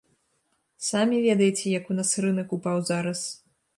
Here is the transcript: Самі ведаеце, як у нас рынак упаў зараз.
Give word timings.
Самі 0.85 1.19
ведаеце, 1.27 1.63
як 1.79 1.85
у 1.91 1.99
нас 1.99 2.17
рынак 2.25 2.47
упаў 2.59 2.77
зараз. 2.93 3.21